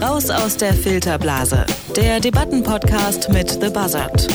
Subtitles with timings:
[0.00, 1.66] Raus aus der Filterblase.
[1.94, 4.26] Der Debattenpodcast mit The Buzzard.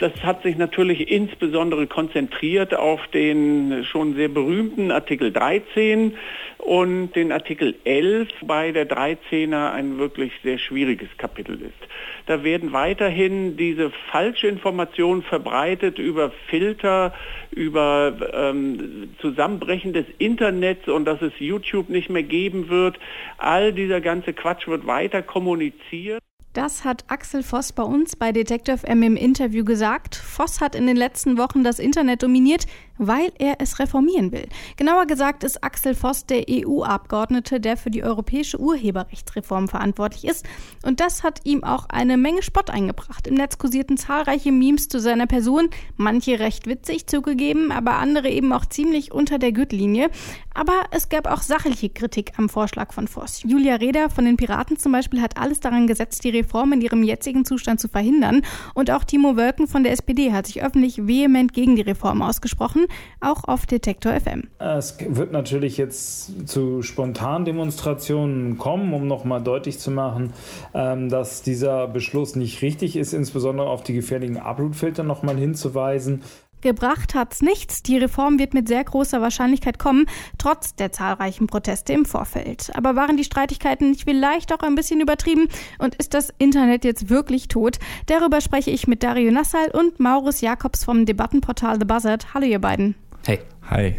[0.00, 6.16] Das hat sich natürlich insbesondere konzentriert auf den schon sehr berühmten Artikel 13
[6.64, 11.88] und den Artikel 11, bei der 13er ein wirklich sehr schwieriges Kapitel ist.
[12.26, 17.14] Da werden weiterhin diese falsche Informationen verbreitet über Filter,
[17.50, 22.98] über ähm, Zusammenbrechen des Internets und dass es YouTube nicht mehr geben wird.
[23.38, 26.20] All dieser ganze Quatsch wird weiter kommuniziert.
[26.52, 30.16] Das hat Axel Voss bei uns bei Detective M im Interview gesagt.
[30.16, 32.66] Voss hat in den letzten Wochen das Internet dominiert,
[33.00, 34.46] weil er es reformieren will.
[34.76, 40.46] Genauer gesagt ist Axel Voss der EU-Abgeordnete, der für die europäische Urheberrechtsreform verantwortlich ist.
[40.84, 43.26] Und das hat ihm auch eine Menge Spott eingebracht.
[43.26, 48.52] Im Netz kursierten zahlreiche Memes zu seiner Person, manche recht witzig zugegeben, aber andere eben
[48.52, 50.10] auch ziemlich unter der Gürtellinie.
[50.52, 53.42] Aber es gab auch sachliche Kritik am Vorschlag von Voss.
[53.44, 57.02] Julia Reda von den Piraten zum Beispiel hat alles daran gesetzt, die Reform in ihrem
[57.02, 58.42] jetzigen Zustand zu verhindern.
[58.74, 62.86] Und auch Timo Wölken von der SPD hat sich öffentlich vehement gegen die Reform ausgesprochen
[63.20, 64.48] auch auf Detektor FM.
[64.58, 70.32] Es wird natürlich jetzt zu spontanen Demonstrationen kommen, um nochmal deutlich zu machen,
[70.74, 76.22] ähm, dass dieser Beschluss nicht richtig ist, insbesondere auf die gefährlichen Uploadfilter nochmal hinzuweisen.
[76.60, 77.82] Gebracht hat's nichts.
[77.82, 80.06] Die Reform wird mit sehr großer Wahrscheinlichkeit kommen,
[80.38, 82.70] trotz der zahlreichen Proteste im Vorfeld.
[82.74, 85.48] Aber waren die Streitigkeiten nicht vielleicht auch ein bisschen übertrieben?
[85.78, 87.78] Und ist das Internet jetzt wirklich tot?
[88.06, 92.34] Darüber spreche ich mit Dario Nassal und Maurus Jakobs vom Debattenportal The Buzzard.
[92.34, 92.94] Hallo ihr beiden.
[93.26, 93.40] Hey.
[93.70, 93.94] Hi.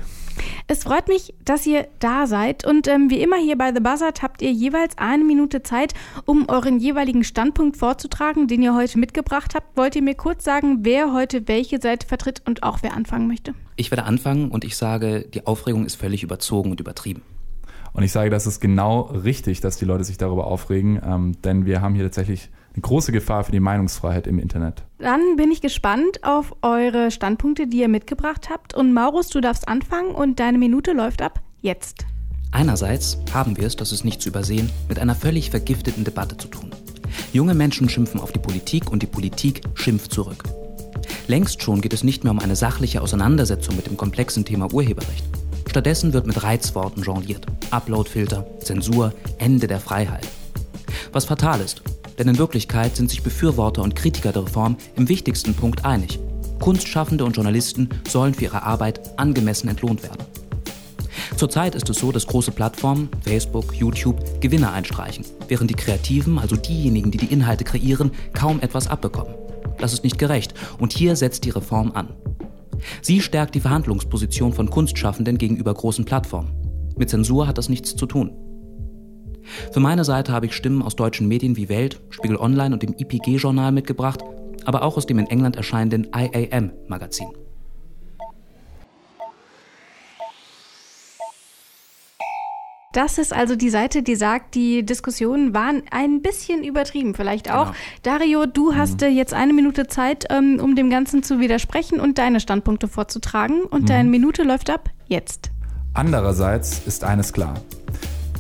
[0.68, 4.22] Es freut mich, dass ihr da seid und ähm, wie immer hier bei The Buzzard
[4.22, 5.94] habt ihr jeweils eine Minute Zeit,
[6.26, 9.76] um euren jeweiligen Standpunkt vorzutragen, den ihr heute mitgebracht habt.
[9.76, 13.54] Wollt ihr mir kurz sagen, wer heute welche Seite vertritt und auch wer anfangen möchte?
[13.76, 17.22] Ich werde anfangen und ich sage, die Aufregung ist völlig überzogen und übertrieben.
[17.94, 21.66] Und ich sage, das ist genau richtig, dass die Leute sich darüber aufregen, ähm, denn
[21.66, 24.84] wir haben hier tatsächlich eine große Gefahr für die Meinungsfreiheit im Internet.
[25.00, 28.74] Dann bin ich gespannt auf eure Standpunkte, die ihr mitgebracht habt.
[28.74, 32.06] Und Maurus, du darfst anfangen und deine Minute läuft ab jetzt.
[32.52, 36.48] Einerseits haben wir es, das ist nicht zu übersehen, mit einer völlig vergifteten Debatte zu
[36.48, 36.72] tun.
[37.34, 40.44] Junge Menschen schimpfen auf die Politik und die Politik schimpft zurück.
[41.28, 45.26] Längst schon geht es nicht mehr um eine sachliche Auseinandersetzung mit dem komplexen Thema Urheberrecht.
[45.70, 47.46] Stattdessen wird mit Reizworten jongliert.
[47.70, 50.28] Uploadfilter, Zensur, Ende der Freiheit.
[51.14, 51.82] Was fatal ist,
[52.22, 56.20] denn in Wirklichkeit sind sich Befürworter und Kritiker der Reform im wichtigsten Punkt einig.
[56.60, 60.24] Kunstschaffende und Journalisten sollen für ihre Arbeit angemessen entlohnt werden.
[61.36, 66.56] Zurzeit ist es so, dass große Plattformen, Facebook, YouTube, Gewinne einstreichen, während die Kreativen, also
[66.56, 69.34] diejenigen, die die Inhalte kreieren, kaum etwas abbekommen.
[69.80, 72.10] Das ist nicht gerecht und hier setzt die Reform an.
[73.02, 76.52] Sie stärkt die Verhandlungsposition von Kunstschaffenden gegenüber großen Plattformen.
[76.96, 78.51] Mit Zensur hat das nichts zu tun.
[79.72, 82.94] Für meine Seite habe ich Stimmen aus deutschen Medien wie Welt, Spiegel Online und dem
[82.98, 84.22] IPG-Journal mitgebracht,
[84.66, 87.28] aber auch aus dem in England erscheinenden IAM-Magazin.
[92.92, 97.68] Das ist also die Seite, die sagt, die Diskussionen waren ein bisschen übertrieben, vielleicht auch.
[97.68, 97.78] Genau.
[98.04, 99.16] Dario, du hast mhm.
[99.16, 103.64] jetzt eine Minute Zeit, ähm, um dem Ganzen zu widersprechen und deine Standpunkte vorzutragen.
[103.64, 103.88] Und mhm.
[103.88, 105.52] deine Minute läuft ab jetzt.
[105.94, 107.56] Andererseits ist eines klar.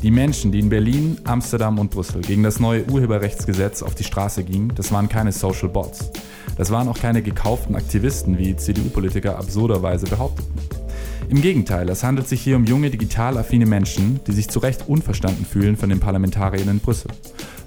[0.03, 4.43] Die Menschen, die in Berlin, Amsterdam und Brüssel gegen das neue Urheberrechtsgesetz auf die Straße
[4.43, 6.09] gingen, das waren keine Social Bots.
[6.57, 10.51] Das waren auch keine gekauften Aktivisten, wie CDU-Politiker absurderweise behaupteten.
[11.29, 14.87] Im Gegenteil, es handelt sich hier um junge, digital affine Menschen, die sich zu Recht
[14.87, 17.11] unverstanden fühlen von den Parlamentariern in Brüssel.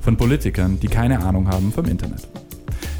[0.03, 2.27] Von Politikern, die keine Ahnung haben vom Internet.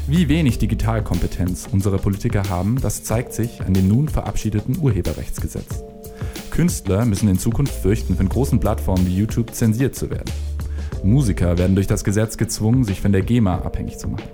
[0.07, 5.83] Wie wenig Digitalkompetenz unsere Politiker haben, das zeigt sich an dem nun verabschiedeten Urheberrechtsgesetz.
[6.55, 10.31] Künstler müssen in Zukunft fürchten, von großen Plattformen wie YouTube zensiert zu werden.
[11.03, 14.29] Musiker werden durch das Gesetz gezwungen, sich von der GEMA abhängig zu machen.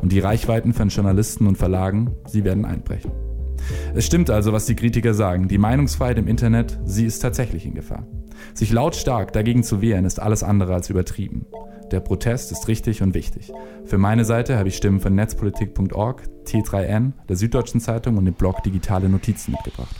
[0.00, 3.10] Und die Reichweiten von Journalisten und Verlagen, sie werden einbrechen.
[3.96, 5.48] Es stimmt also, was die Kritiker sagen.
[5.48, 8.06] Die Meinungsfreiheit im Internet, sie ist tatsächlich in Gefahr.
[8.54, 11.46] Sich lautstark dagegen zu wehren, ist alles andere als übertrieben.
[11.90, 13.50] Der Protest ist richtig und wichtig.
[13.86, 18.62] Für meine Seite habe ich Stimmen von netzpolitik.org, T3N, der Süddeutschen Zeitung und dem Blog
[18.62, 19.96] Digitale Notizen mitgebracht.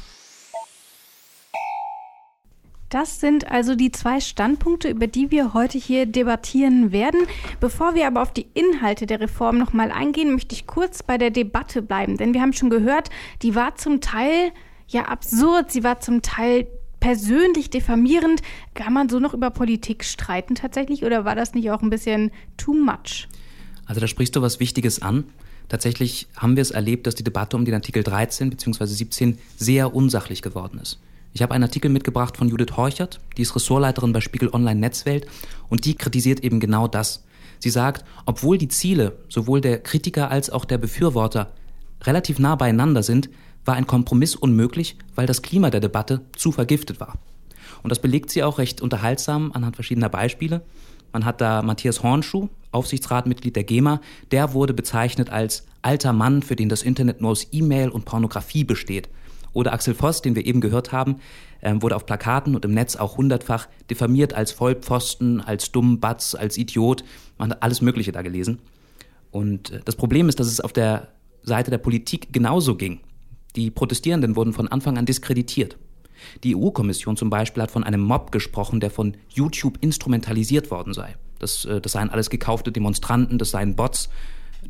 [2.90, 7.20] Das sind also die zwei Standpunkte, über die wir heute hier debattieren werden.
[7.60, 11.31] Bevor wir aber auf die Inhalte der Reform nochmal eingehen, möchte ich kurz bei der
[11.31, 12.16] Debatte bleiben.
[12.16, 13.08] Denn wir haben schon gehört,
[13.42, 14.50] die war zum Teil
[14.88, 16.66] ja absurd, sie war zum Teil
[16.98, 18.42] persönlich diffamierend.
[18.75, 22.32] Kann man so noch über Politik streiten tatsächlich oder war das nicht auch ein bisschen
[22.56, 23.28] too much?
[23.87, 25.25] Also da sprichst du was Wichtiges an.
[25.69, 28.87] Tatsächlich haben wir es erlebt, dass die Debatte um den Artikel 13 bzw.
[28.87, 30.98] 17 sehr unsachlich geworden ist.
[31.32, 35.26] Ich habe einen Artikel mitgebracht von Judith Horchert, die ist Ressortleiterin bei Spiegel Online Netzwelt
[35.68, 37.24] und die kritisiert eben genau das.
[37.60, 41.52] Sie sagt, obwohl die Ziele sowohl der Kritiker als auch der Befürworter
[42.02, 43.30] relativ nah beieinander sind,
[43.64, 47.18] war ein Kompromiss unmöglich, weil das Klima der Debatte zu vergiftet war.
[47.82, 50.62] Und das belegt sie auch recht unterhaltsam anhand verschiedener Beispiele.
[51.12, 54.00] Man hat da Matthias Hornschuh, Aufsichtsratmitglied der GEMA,
[54.30, 58.64] der wurde bezeichnet als alter Mann, für den das Internet nur aus E-Mail und Pornografie
[58.64, 59.08] besteht.
[59.52, 61.17] Oder Axel Voss, den wir eben gehört haben,
[61.62, 66.56] ähm, wurde auf Plakaten und im Netz auch hundertfach diffamiert als Vollpfosten, als Dummbatz, als
[66.56, 67.05] Idiot.
[67.38, 68.61] Man hat alles Mögliche da gelesen.
[69.31, 71.08] Und äh, das Problem ist, dass es auf der
[71.43, 73.00] Seite der Politik genauso ging.
[73.56, 75.76] Die Protestierenden wurden von Anfang an diskreditiert.
[76.44, 81.17] Die EU-Kommission zum Beispiel hat von einem Mob gesprochen, der von YouTube instrumentalisiert worden sei.
[81.38, 84.11] Das, äh, das seien alles gekaufte Demonstranten, das seien Bots.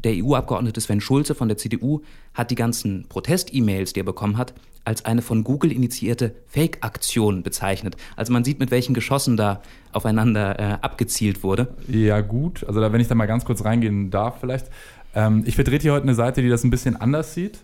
[0.05, 2.01] Der EU-Abgeordnete Sven Schulze von der CDU
[2.33, 4.55] hat die ganzen Protest-E-Mails, die er bekommen hat,
[4.85, 7.97] als eine von Google initiierte Fake-Aktion bezeichnet.
[8.17, 9.61] Also man sieht, mit welchen Geschossen da
[9.93, 11.75] aufeinander äh, abgezielt wurde.
[11.87, 14.67] Ja gut, also da, wenn ich da mal ganz kurz reingehen darf vielleicht.
[15.15, 17.61] Ähm, ich vertrete hier heute eine Seite, die das ein bisschen anders sieht.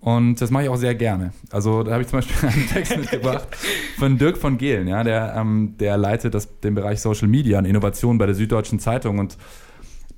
[0.00, 1.32] Und das mache ich auch sehr gerne.
[1.50, 3.48] Also da habe ich zum Beispiel einen Text mitgebracht
[3.98, 7.64] von Dirk von Gehlen, ja, der, ähm, der leitet das, den Bereich Social Media und
[7.64, 9.36] Innovation bei der Süddeutschen Zeitung und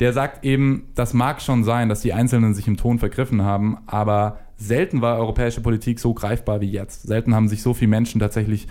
[0.00, 3.78] der sagt eben, das mag schon sein, dass die Einzelnen sich im Ton vergriffen haben,
[3.86, 7.02] aber selten war europäische Politik so greifbar wie jetzt.
[7.02, 8.68] Selten haben sich so viele Menschen tatsächlich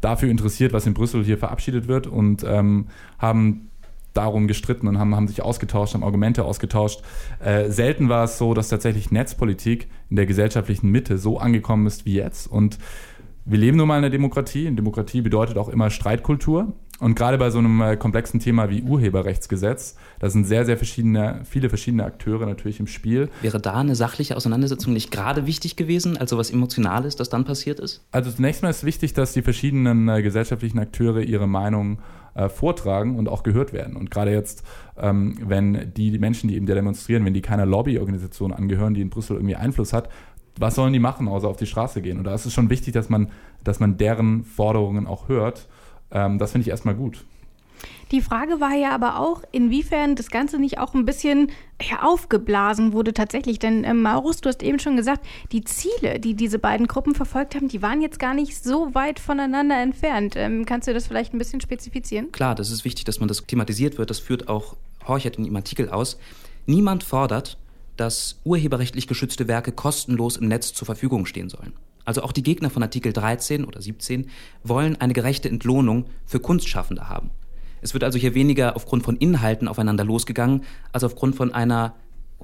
[0.00, 2.88] dafür interessiert, was in Brüssel hier verabschiedet wird und ähm,
[3.18, 3.70] haben
[4.12, 7.02] darum gestritten und haben, haben sich ausgetauscht, haben Argumente ausgetauscht.
[7.40, 12.04] Äh, selten war es so, dass tatsächlich Netzpolitik in der gesellschaftlichen Mitte so angekommen ist
[12.04, 12.46] wie jetzt.
[12.46, 12.78] Und
[13.44, 14.68] wir leben nun mal in einer Demokratie.
[14.68, 16.72] Und Demokratie bedeutet auch immer Streitkultur.
[17.02, 21.40] Und gerade bei so einem äh, komplexen Thema wie Urheberrechtsgesetz, da sind sehr, sehr verschiedene,
[21.42, 23.28] viele verschiedene Akteure natürlich im Spiel.
[23.40, 27.80] Wäre da eine sachliche Auseinandersetzung nicht gerade wichtig gewesen, also was Emotionales, das dann passiert
[27.80, 28.04] ist?
[28.12, 31.98] Also zunächst mal ist wichtig, dass die verschiedenen äh, gesellschaftlichen Akteure ihre Meinung
[32.34, 33.96] äh, vortragen und auch gehört werden.
[33.96, 34.62] Und gerade jetzt,
[34.96, 39.00] ähm, wenn die, die Menschen, die eben da demonstrieren, wenn die keiner Lobbyorganisation angehören, die
[39.00, 40.08] in Brüssel irgendwie Einfluss hat,
[40.56, 42.18] was sollen die machen, außer auf die Straße gehen?
[42.18, 43.32] Und da ist es schon wichtig, dass man,
[43.64, 45.66] dass man deren Forderungen auch hört
[46.12, 47.24] ähm, das finde ich erstmal gut.
[48.12, 51.50] Die Frage war ja aber auch, inwiefern das Ganze nicht auch ein bisschen
[51.80, 53.58] ja, aufgeblasen wurde tatsächlich.
[53.58, 57.54] Denn äh, Maurus, du hast eben schon gesagt, die Ziele, die diese beiden Gruppen verfolgt
[57.54, 60.34] haben, die waren jetzt gar nicht so weit voneinander entfernt.
[60.36, 62.30] Ähm, kannst du das vielleicht ein bisschen spezifizieren?
[62.32, 64.10] Klar, das ist wichtig, dass man das thematisiert wird.
[64.10, 64.76] Das führt auch
[65.08, 66.18] Horchert in dem Artikel aus.
[66.66, 67.56] Niemand fordert,
[67.96, 71.72] dass urheberrechtlich geschützte Werke kostenlos im Netz zur Verfügung stehen sollen.
[72.04, 74.28] Also auch die Gegner von Artikel 13 oder 17
[74.64, 77.30] wollen eine gerechte Entlohnung für Kunstschaffende haben.
[77.80, 80.62] Es wird also hier weniger aufgrund von Inhalten aufeinander losgegangen,
[80.92, 81.96] als aufgrund von einer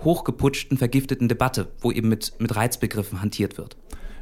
[0.05, 3.76] hochgeputschten, vergifteten Debatte, wo eben mit, mit Reizbegriffen hantiert wird.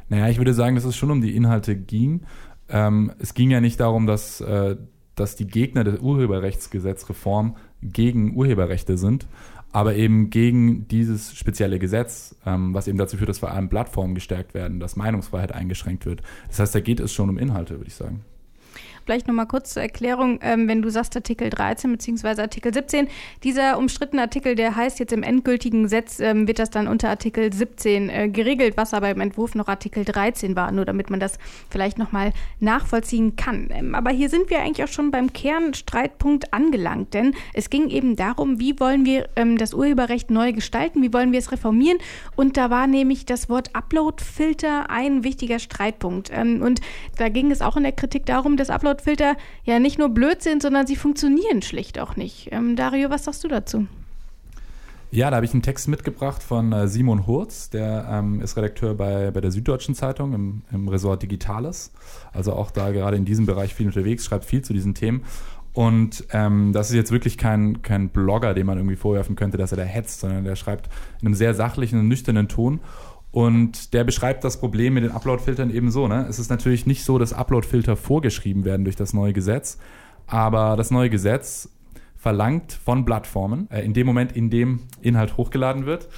[0.09, 2.21] Naja, ich würde sagen, dass es schon um die Inhalte ging.
[2.69, 4.77] Ähm, es ging ja nicht darum, dass, äh,
[5.15, 9.27] dass die Gegner der Urheberrechtsgesetzreform gegen Urheberrechte sind,
[9.71, 14.15] aber eben gegen dieses spezielle Gesetz, ähm, was eben dazu führt, dass vor allem Plattformen
[14.15, 16.21] gestärkt werden, dass Meinungsfreiheit eingeschränkt wird.
[16.47, 18.23] Das heißt, da geht es schon um Inhalte, würde ich sagen.
[19.07, 22.41] Vielleicht nochmal kurz zur Erklärung, ähm, wenn du sagst Artikel 13 bzw.
[22.41, 23.07] Artikel 17.
[23.41, 27.53] Dieser umstrittene Artikel, der heißt jetzt im endgültigen Gesetz, ähm, wird das dann unter Artikel
[27.53, 31.39] 17 äh, geregelt, was aber im Entwurf noch Artikel 13 war, nur damit man das
[31.69, 33.69] vielleicht nochmal nachvollziehen kann.
[33.71, 38.17] Ähm, aber hier sind wir eigentlich auch schon beim Kernstreitpunkt angelangt, denn es ging eben
[38.17, 41.99] darum, wie wollen wir ähm, das Urheberrecht neu gestalten, wie wollen wir es reformieren
[42.35, 46.29] und da war nämlich das Wort Upload-Filter ein wichtiger Streitpunkt.
[46.33, 46.81] Ähm, und
[47.17, 50.41] da ging es auch in der Kritik darum, dass Upload Uploadfilter ja nicht nur blöd
[50.41, 52.49] sind, sondern sie funktionieren schlicht auch nicht.
[52.51, 53.87] Ähm, Dario, was sagst du dazu?
[55.09, 58.93] Ja, da habe ich einen Text mitgebracht von äh, Simon Hurz, der ähm, ist Redakteur
[58.93, 61.93] bei, bei der Süddeutschen Zeitung im, im Ressort Digitales.
[62.33, 65.23] Also auch da gerade in diesem Bereich viel unterwegs, schreibt viel zu diesen Themen.
[65.71, 69.71] Und ähm, das ist jetzt wirklich kein, kein Blogger, dem man irgendwie vorwerfen könnte, dass
[69.71, 70.89] er da hetzt, sondern der schreibt
[71.21, 72.81] in einem sehr sachlichen und nüchternen Ton.
[73.37, 76.07] Und der beschreibt das Problem mit den Upload-Filtern eben so.
[76.07, 76.25] Ne?
[76.27, 79.77] Es ist natürlich nicht so, dass Upload-Filter vorgeschrieben werden durch das neue Gesetz,
[80.25, 81.69] aber das neue Gesetz
[82.15, 86.09] verlangt von Plattformen, äh, in dem Moment, in dem Inhalt hochgeladen wird,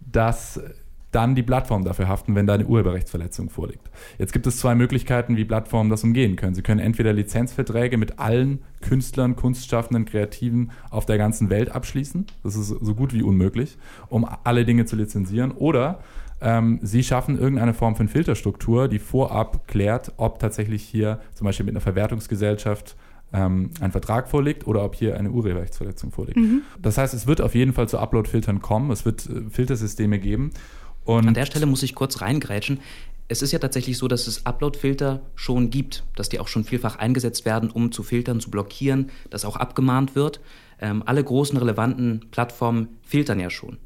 [0.00, 0.62] dass
[1.10, 3.90] dann die Plattformen dafür haften, wenn da eine Urheberrechtsverletzung vorliegt.
[4.16, 6.54] Jetzt gibt es zwei Möglichkeiten, wie Plattformen das umgehen können.
[6.54, 12.28] Sie können entweder Lizenzverträge mit allen Künstlern, Kunstschaffenden, Kreativen auf der ganzen Welt abschließen.
[12.42, 13.76] Das ist so gut wie unmöglich,
[14.08, 15.50] um alle Dinge zu lizenzieren.
[15.50, 16.00] Oder
[16.42, 21.64] ähm, sie schaffen irgendeine Form von Filterstruktur, die vorab klärt, ob tatsächlich hier zum Beispiel
[21.64, 22.96] mit einer Verwertungsgesellschaft
[23.32, 26.38] ähm, ein Vertrag vorliegt oder ob hier eine Urheberrechtsverletzung vorliegt.
[26.38, 26.62] Mhm.
[26.80, 30.50] Das heißt, es wird auf jeden Fall zu Upload-Filtern kommen, es wird äh, Filtersysteme geben.
[31.04, 32.80] Und An der Stelle muss ich kurz reingrätschen.
[33.28, 36.96] Es ist ja tatsächlich so, dass es Upload-Filter schon gibt, dass die auch schon vielfach
[36.96, 40.40] eingesetzt werden, um zu filtern, zu blockieren, dass auch abgemahnt wird.
[40.80, 43.78] Ähm, alle großen relevanten Plattformen filtern ja schon.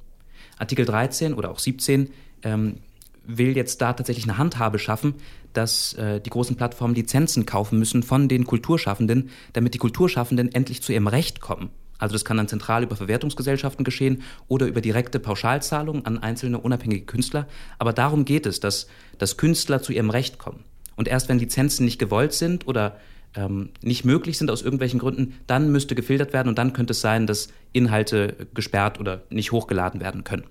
[0.59, 2.09] Artikel 13 oder auch 17
[2.43, 2.79] ähm,
[3.25, 5.15] will jetzt da tatsächlich eine Handhabe schaffen,
[5.53, 10.83] dass äh, die großen Plattformen Lizenzen kaufen müssen von den Kulturschaffenden, damit die Kulturschaffenden endlich
[10.83, 11.71] zu ihrem Recht kommen.
[11.99, 17.07] Also das kann dann zentral über Verwertungsgesellschaften geschehen oder über direkte Pauschalzahlungen an einzelne unabhängige
[17.07, 17.47] Künstler.
[17.79, 18.87] Aber darum geht es, dass,
[19.19, 20.65] dass Künstler zu ihrem Recht kommen.
[20.95, 22.99] Und erst wenn Lizenzen nicht gewollt sind oder
[23.35, 27.01] ähm, nicht möglich sind aus irgendwelchen Gründen, dann müsste gefiltert werden und dann könnte es
[27.01, 30.45] sein, dass Inhalte gesperrt oder nicht hochgeladen werden können.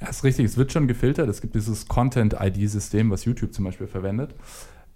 [0.00, 0.46] Ja, ist richtig.
[0.46, 1.28] Es wird schon gefiltert.
[1.28, 4.34] Es gibt dieses Content-ID-System, was YouTube zum Beispiel verwendet.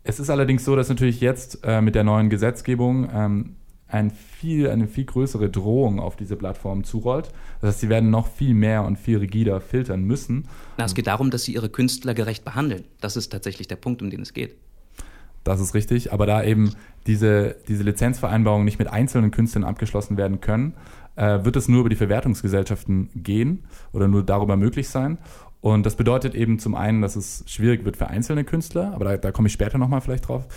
[0.05, 3.57] Es ist allerdings so, dass natürlich jetzt äh, mit der neuen Gesetzgebung ähm,
[3.93, 7.31] ein viel, eine viel größere Drohung auf diese Plattformen zurollt.
[7.61, 10.49] Das heißt, sie werden noch viel mehr und viel rigider filtern müssen.
[10.79, 12.85] Na, es geht darum, dass sie ihre Künstler gerecht behandeln.
[13.01, 14.57] Das ist tatsächlich der Punkt, um den es geht.
[15.45, 16.13] Das ist richtig.
[16.13, 16.75] Aber da eben
[17.07, 20.75] diese, diese Lizenzvereinbarungen nicht mit einzelnen Künstlern abgeschlossen werden können,
[21.16, 25.19] äh, wird es nur über die Verwertungsgesellschaften gehen oder nur darüber möglich sein.
[25.61, 29.16] Und das bedeutet eben zum einen, dass es schwierig wird für einzelne Künstler, aber da,
[29.16, 30.49] da komme ich später nochmal vielleicht drauf.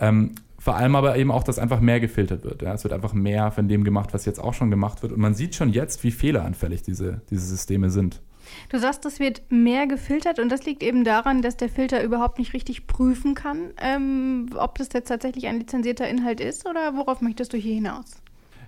[0.00, 2.62] Ähm, vor allem aber eben auch, dass einfach mehr gefiltert wird.
[2.62, 2.72] Ja?
[2.72, 5.12] Es wird einfach mehr von dem gemacht, was jetzt auch schon gemacht wird.
[5.12, 8.22] Und man sieht schon jetzt, wie fehleranfällig diese, diese Systeme sind.
[8.68, 12.38] Du sagst, es wird mehr gefiltert und das liegt eben daran, dass der Filter überhaupt
[12.38, 17.20] nicht richtig prüfen kann, ähm, ob das jetzt tatsächlich ein lizenzierter Inhalt ist oder worauf
[17.20, 18.22] möchtest du hier hinaus?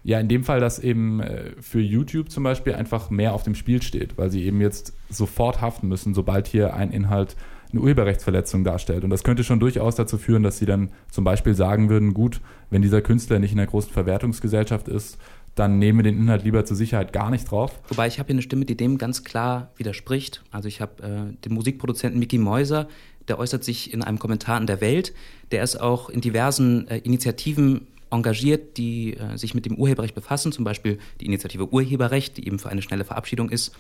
[0.06, 3.54] Ja, in dem Fall, dass eben äh, für YouTube zum Beispiel einfach mehr auf dem
[3.54, 7.36] Spiel steht, weil sie eben jetzt sofort haften müssen, sobald hier ein Inhalt
[7.72, 9.02] eine Urheberrechtsverletzung darstellt.
[9.02, 12.42] Und das könnte schon durchaus dazu führen, dass sie dann zum Beispiel sagen würden, gut,
[12.68, 15.18] wenn dieser Künstler nicht in einer großen Verwertungsgesellschaft ist,
[15.54, 17.80] dann nehmen wir den Inhalt lieber zur Sicherheit gar nicht drauf.
[17.88, 20.42] Wobei ich habe hier eine Stimme, die dem ganz klar widerspricht.
[20.50, 22.88] Also ich habe äh, den Musikproduzenten Mickey Mäuser,
[23.28, 25.14] der äußert sich in einem Kommentar in der Welt.
[25.50, 30.52] Der ist auch in diversen äh, Initiativen engagiert, die äh, sich mit dem Urheberrecht befassen,
[30.52, 33.74] zum Beispiel die Initiative Urheberrecht, die eben für eine schnelle Verabschiedung ist.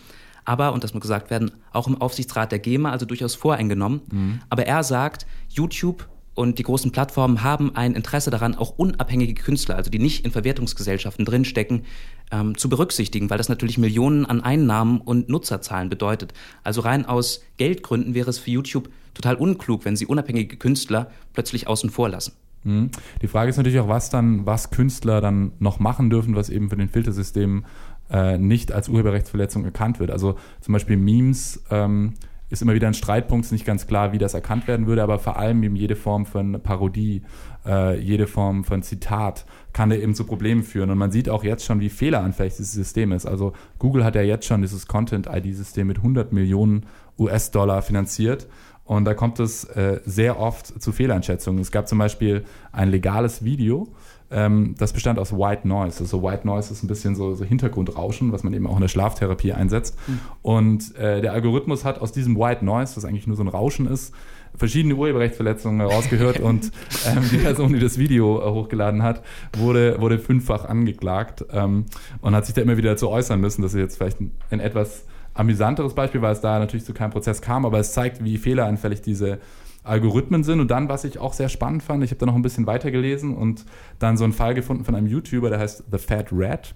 [0.44, 4.02] Aber, und das muss gesagt werden, auch im Aufsichtsrat der GEMA, also durchaus voreingenommen.
[4.10, 4.40] Mhm.
[4.50, 9.76] Aber er sagt, YouTube und die großen Plattformen haben ein Interesse daran, auch unabhängige Künstler,
[9.76, 11.84] also die nicht in Verwertungsgesellschaften drinstecken,
[12.30, 16.34] ähm, zu berücksichtigen, weil das natürlich Millionen an Einnahmen und Nutzerzahlen bedeutet.
[16.64, 21.68] Also rein aus Geldgründen wäre es für YouTube total unklug, wenn sie unabhängige Künstler plötzlich
[21.68, 22.32] außen vor lassen.
[22.64, 22.90] Mhm.
[23.22, 26.70] Die Frage ist natürlich auch, was dann, was Künstler dann noch machen dürfen, was eben
[26.70, 27.64] für den Filtersystem
[28.10, 30.10] äh, nicht als Urheberrechtsverletzung erkannt wird.
[30.10, 32.14] Also zum Beispiel Memes ähm,
[32.50, 35.18] ist immer wieder ein Streitpunkt, ist nicht ganz klar, wie das erkannt werden würde, aber
[35.18, 37.22] vor allem eben jede Form von Parodie,
[37.66, 40.90] äh, jede Form von Zitat kann da eben zu Problemen führen.
[40.90, 43.26] Und man sieht auch jetzt schon, wie fehleranfällig dieses System ist.
[43.26, 46.86] Also Google hat ja jetzt schon dieses Content-ID-System mit 100 Millionen
[47.18, 48.46] US-Dollar finanziert.
[48.84, 51.60] Und da kommt es äh, sehr oft zu Fehleinschätzungen.
[51.60, 53.88] Es gab zum Beispiel ein legales Video,
[54.30, 56.00] ähm, das bestand aus White Noise.
[56.00, 58.88] Also White Noise ist ein bisschen so, so Hintergrundrauschen, was man eben auch in der
[58.88, 59.96] Schlaftherapie einsetzt.
[60.06, 60.20] Mhm.
[60.42, 63.86] Und äh, der Algorithmus hat aus diesem White Noise, was eigentlich nur so ein Rauschen
[63.86, 64.12] ist,
[64.56, 66.70] verschiedene Urheberrechtsverletzungen herausgehört und
[67.06, 69.22] ähm, die Person, die das Video äh, hochgeladen hat,
[69.56, 71.86] wurde, wurde fünffach angeklagt ähm,
[72.20, 75.04] und hat sich da immer wieder dazu äußern müssen, dass sie jetzt vielleicht ein etwas
[75.34, 79.02] amüsanteres Beispiel, weil es da natürlich zu keinem Prozess kam, aber es zeigt, wie fehleranfällig
[79.02, 79.38] diese
[79.84, 80.60] Algorithmen sind.
[80.60, 82.90] Und dann, was ich auch sehr spannend fand, ich habe da noch ein bisschen weiter
[82.90, 83.66] gelesen und
[83.98, 86.72] dann so einen Fall gefunden von einem YouTuber, der heißt The Fat Rat,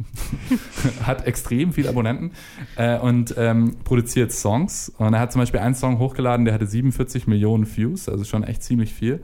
[1.04, 2.32] hat extrem viele Abonnenten
[2.76, 4.92] äh, und ähm, produziert Songs.
[4.98, 8.44] Und er hat zum Beispiel einen Song hochgeladen, der hatte 47 Millionen Views, also schon
[8.44, 9.22] echt ziemlich viel.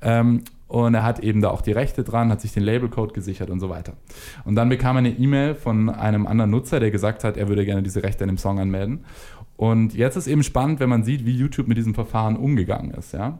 [0.00, 3.48] Ähm, und er hat eben da auch die Rechte dran, hat sich den Labelcode gesichert
[3.48, 3.92] und so weiter.
[4.44, 7.64] Und dann bekam er eine E-Mail von einem anderen Nutzer, der gesagt hat, er würde
[7.64, 9.04] gerne diese Rechte an dem Song anmelden.
[9.56, 13.12] Und jetzt ist eben spannend, wenn man sieht, wie YouTube mit diesem Verfahren umgegangen ist.
[13.12, 13.38] Ja?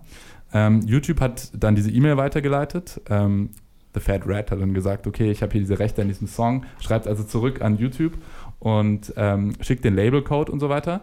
[0.53, 3.01] Ähm, YouTube hat dann diese E-Mail weitergeleitet.
[3.11, 3.51] Ähm,
[3.95, 6.67] The Fat Rat hat dann gesagt, okay, ich habe hier diese Rechte an diesem Song,
[6.79, 8.13] schreibt also zurück an YouTube
[8.61, 11.01] und ähm, schickt den Labelcode und so weiter.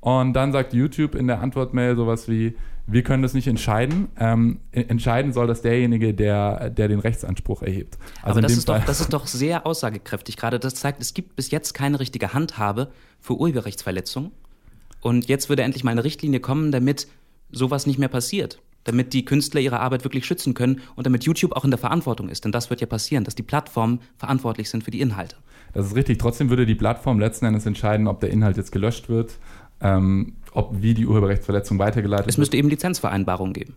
[0.00, 4.08] Und dann sagt YouTube in der Antwortmail sowas wie, wir können das nicht entscheiden.
[4.18, 7.98] Ähm, entscheiden soll das derjenige, der, der den Rechtsanspruch erhebt.
[8.22, 10.58] Also Aber das ist, doch, das ist doch sehr aussagekräftig gerade.
[10.58, 12.90] Das zeigt, es gibt bis jetzt keine richtige Handhabe
[13.20, 14.32] für Urheberrechtsverletzungen.
[15.00, 17.06] Und jetzt würde endlich mal eine Richtlinie kommen, damit
[17.52, 18.60] sowas nicht mehr passiert.
[18.84, 22.30] Damit die Künstler ihre Arbeit wirklich schützen können und damit YouTube auch in der Verantwortung
[22.30, 22.44] ist.
[22.44, 25.36] Denn das wird ja passieren, dass die Plattformen verantwortlich sind für die Inhalte.
[25.74, 26.18] Das ist richtig.
[26.18, 29.38] Trotzdem würde die Plattform letzten Endes entscheiden, ob der Inhalt jetzt gelöscht wird,
[29.80, 32.34] ähm, ob wie die Urheberrechtsverletzung weitergeleitet wird.
[32.34, 33.76] Es müsste eben Lizenzvereinbarungen geben.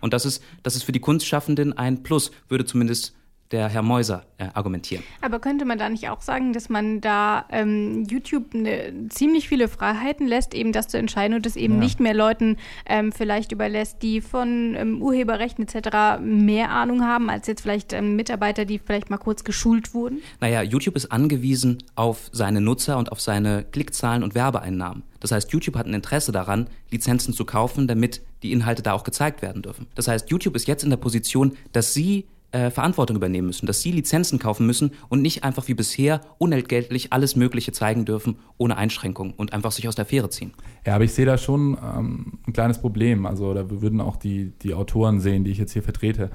[0.00, 3.14] Und das ist, das ist für die Kunstschaffenden ein Plus, würde zumindest
[3.50, 5.02] der Herr Meuser äh, argumentieren.
[5.22, 9.66] Aber könnte man da nicht auch sagen, dass man da ähm, YouTube ne, ziemlich viele
[9.66, 11.80] Freiheiten lässt, eben das zu entscheiden und es eben ja.
[11.80, 16.20] nicht mehr Leuten ähm, vielleicht überlässt, die von ähm, Urheberrechten etc.
[16.22, 20.18] mehr Ahnung haben, als jetzt vielleicht ähm, Mitarbeiter, die vielleicht mal kurz geschult wurden?
[20.40, 25.02] Naja, YouTube ist angewiesen auf seine Nutzer und auf seine Klickzahlen und Werbeeinnahmen.
[25.18, 29.04] Das heißt, YouTube hat ein Interesse daran, Lizenzen zu kaufen, damit die Inhalte da auch
[29.04, 29.86] gezeigt werden dürfen.
[29.94, 33.80] Das heißt, YouTube ist jetzt in der Position, dass sie äh, Verantwortung übernehmen müssen, dass
[33.80, 38.76] sie Lizenzen kaufen müssen und nicht einfach wie bisher unentgeltlich alles Mögliche zeigen dürfen, ohne
[38.76, 40.52] Einschränkung und einfach sich aus der Fähre ziehen.
[40.86, 43.26] Ja, aber ich sehe da schon ähm, ein kleines Problem.
[43.26, 46.30] Also da würden auch die, die Autoren sehen, die ich jetzt hier vertrete.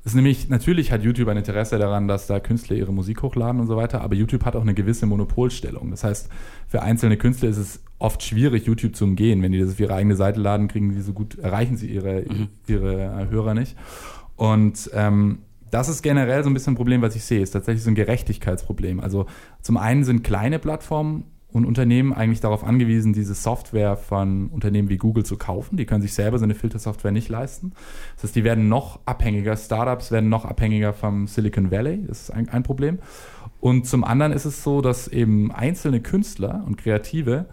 [0.00, 3.58] Es ist nämlich, natürlich hat YouTube ein Interesse daran, dass da Künstler ihre Musik hochladen
[3.60, 5.90] und so weiter, aber YouTube hat auch eine gewisse Monopolstellung.
[5.90, 6.28] Das heißt,
[6.68, 9.40] für einzelne Künstler ist es oft schwierig, YouTube zu umgehen.
[9.42, 12.20] Wenn die das auf ihre eigene Seite laden, kriegen die so gut, erreichen sie ihre,
[12.20, 12.48] mhm.
[12.66, 13.76] ihre Hörer nicht.
[14.36, 17.82] Und ähm, das ist generell so ein bisschen ein Problem, was ich sehe, ist tatsächlich
[17.82, 19.00] so ein Gerechtigkeitsproblem.
[19.00, 19.26] Also
[19.60, 21.24] zum einen sind kleine Plattformen
[21.54, 25.76] und Unternehmen eigentlich darauf angewiesen, diese Software von Unternehmen wie Google zu kaufen.
[25.76, 27.72] Die können sich selber so eine Filtersoftware nicht leisten.
[28.16, 32.04] Das heißt, die werden noch abhängiger, Startups werden noch abhängiger vom Silicon Valley.
[32.06, 32.98] Das ist ein, ein Problem.
[33.60, 37.46] Und zum anderen ist es so, dass eben einzelne Künstler und Kreative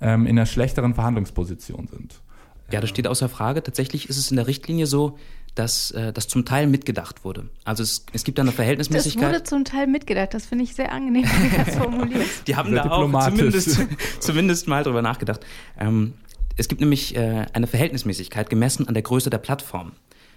[0.00, 2.22] ähm, in einer schlechteren Verhandlungsposition sind.
[2.70, 3.62] Ja, das steht außer Frage.
[3.62, 5.16] Tatsächlich ist es in der Richtlinie so,
[5.58, 7.48] dass äh, das zum Teil mitgedacht wurde.
[7.64, 9.22] Also es, es gibt da eine Verhältnismäßigkeit.
[9.24, 12.26] Das wurde zum Teil mitgedacht, das finde ich sehr angenehm, wie das formuliert.
[12.46, 13.80] Die haben da auch zumindest,
[14.20, 15.44] zumindest mal drüber nachgedacht.
[15.78, 16.14] Ähm,
[16.56, 19.92] es gibt nämlich äh, eine Verhältnismäßigkeit gemessen an der Größe der Plattform.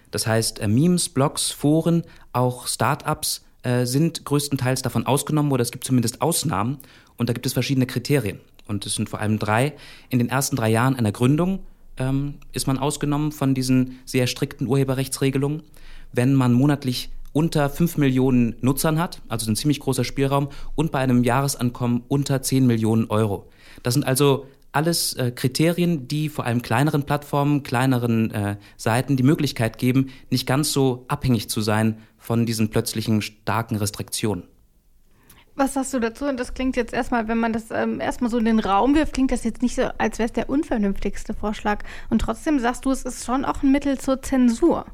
[0.10, 5.72] Das heißt, äh, Memes, Blogs, Foren, auch Startups äh, sind größtenteils davon ausgenommen oder es
[5.72, 6.80] gibt zumindest Ausnahmen
[7.18, 8.40] und da gibt es verschiedene Kriterien.
[8.68, 9.74] Und es sind vor allem drei.
[10.10, 11.60] In den ersten drei Jahren einer Gründung
[12.02, 15.64] ähm, ist man ausgenommen von diesen sehr strikten Urheberrechtsregelungen.
[16.12, 21.00] Wenn man monatlich unter 5 Millionen Nutzern hat, also ein ziemlich großer Spielraum, und bei
[21.00, 23.48] einem Jahresankommen unter 10 Millionen Euro.
[23.84, 29.24] Das sind also alles äh, Kriterien, die vor allem kleineren Plattformen, kleineren äh, Seiten die
[29.24, 34.44] Möglichkeit geben, nicht ganz so abhängig zu sein von diesen plötzlichen starken Restriktionen.
[35.56, 36.26] Was sagst du dazu?
[36.26, 39.14] Und das klingt jetzt erstmal, wenn man das ähm, erstmal so in den Raum wirft,
[39.14, 41.84] klingt das jetzt nicht so, als wäre es der unvernünftigste Vorschlag.
[42.10, 44.86] Und trotzdem sagst du, es ist schon auch ein Mittel zur Zensur.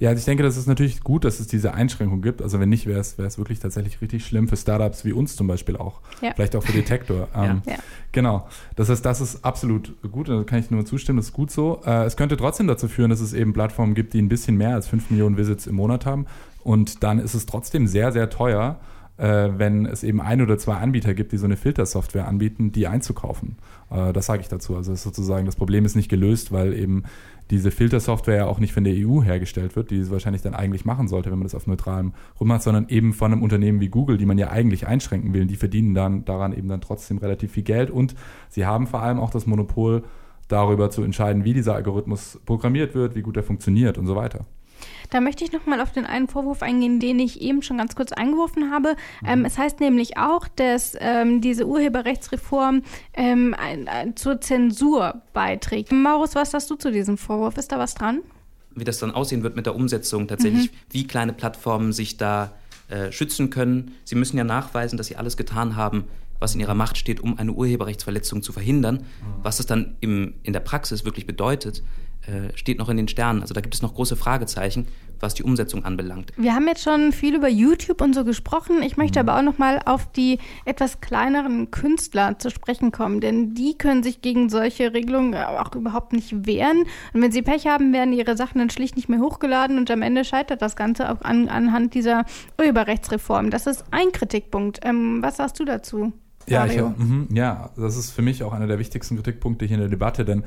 [0.00, 2.40] Ja, also ich denke, das ist natürlich gut, dass es diese Einschränkung gibt.
[2.40, 5.36] Also wenn nicht, wäre es, wäre es wirklich tatsächlich richtig schlimm für Startups wie uns
[5.36, 6.00] zum Beispiel auch.
[6.22, 6.32] Ja.
[6.34, 7.28] Vielleicht auch für Detektor.
[7.36, 7.74] Ähm, ja.
[8.12, 8.48] Genau.
[8.76, 10.30] Das heißt, das ist absolut gut.
[10.30, 11.82] Da kann ich nur zustimmen, das ist gut so.
[11.84, 14.74] Äh, es könnte trotzdem dazu führen, dass es eben Plattformen gibt, die ein bisschen mehr
[14.74, 16.24] als 5 Millionen Visits im Monat haben.
[16.64, 18.80] Und dann ist es trotzdem sehr, sehr teuer,
[19.20, 22.86] äh, wenn es eben ein oder zwei Anbieter gibt, die so eine Filtersoftware anbieten, die
[22.86, 23.58] einzukaufen.
[23.90, 24.76] Äh, das sage ich dazu.
[24.76, 27.02] Also sozusagen das Problem ist nicht gelöst, weil eben
[27.50, 30.86] diese Filtersoftware ja auch nicht von der EU hergestellt wird, die es wahrscheinlich dann eigentlich
[30.86, 33.88] machen sollte, wenn man das auf neutralem Grund macht, sondern eben von einem Unternehmen wie
[33.88, 35.46] Google, die man ja eigentlich einschränken will.
[35.46, 38.14] Die verdienen dann daran eben dann trotzdem relativ viel Geld und
[38.48, 40.02] sie haben vor allem auch das Monopol
[40.48, 44.46] darüber zu entscheiden, wie dieser Algorithmus programmiert wird, wie gut er funktioniert und so weiter.
[45.10, 48.12] Da möchte ich nochmal auf den einen Vorwurf eingehen, den ich eben schon ganz kurz
[48.12, 48.96] eingeworfen habe.
[49.22, 49.28] Mhm.
[49.28, 52.82] Ähm, es heißt nämlich auch, dass ähm, diese Urheberrechtsreform
[53.14, 55.92] ähm, ein, ein, zur Zensur beiträgt.
[55.92, 57.56] Maurus, was hast du zu diesem Vorwurf?
[57.58, 58.20] Ist da was dran?
[58.74, 60.76] Wie das dann aussehen wird mit der Umsetzung, tatsächlich, mhm.
[60.90, 62.52] wie kleine Plattformen sich da
[62.88, 63.96] äh, schützen können.
[64.04, 66.04] Sie müssen ja nachweisen, dass sie alles getan haben,
[66.38, 68.96] was in ihrer Macht steht, um eine Urheberrechtsverletzung zu verhindern.
[68.96, 69.04] Mhm.
[69.42, 71.82] Was es dann im, in der Praxis wirklich bedeutet, äh,
[72.54, 73.40] steht noch in den Sternen.
[73.42, 74.86] Also da gibt es noch große Fragezeichen,
[75.20, 76.32] was die Umsetzung anbelangt.
[76.36, 78.82] Wir haben jetzt schon viel über YouTube und so gesprochen.
[78.82, 79.28] Ich möchte mhm.
[79.28, 84.02] aber auch noch mal auf die etwas kleineren Künstler zu sprechen kommen, denn die können
[84.02, 86.84] sich gegen solche Regelungen auch überhaupt nicht wehren.
[87.12, 90.02] Und wenn sie Pech haben, werden ihre Sachen dann schlicht nicht mehr hochgeladen und am
[90.02, 92.24] Ende scheitert das Ganze auch an, anhand dieser
[92.58, 93.50] Urheberrechtsreform.
[93.50, 94.80] Das ist ein Kritikpunkt.
[94.82, 96.12] Ähm, was sagst du dazu?
[96.46, 99.82] Ja, ich, mh, ja, das ist für mich auch einer der wichtigsten Kritikpunkte hier in
[99.82, 100.44] der Debatte, denn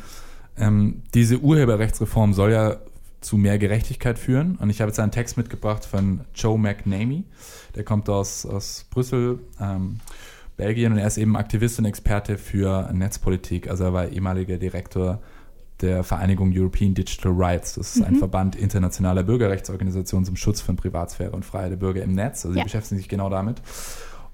[0.58, 2.78] ähm, diese Urheberrechtsreform soll ja
[3.22, 4.58] zu mehr Gerechtigkeit führen.
[4.58, 7.24] Und ich habe jetzt einen Text mitgebracht von Joe McNamee.
[7.76, 10.00] Der kommt aus, aus Brüssel, ähm,
[10.58, 13.70] Belgien, und er ist eben Aktivist und Experte für Netzpolitik.
[13.70, 15.20] Also er war ehemaliger Direktor
[15.82, 17.76] der Vereinigung European Digital Rights.
[17.76, 18.06] Das ist mhm.
[18.06, 22.46] ein Verband internationaler Bürgerrechtsorganisationen zum Schutz von Privatsphäre und Freiheit der Bürger im Netz.
[22.46, 22.62] Also ja.
[22.62, 23.62] sie beschäftigen sich genau damit.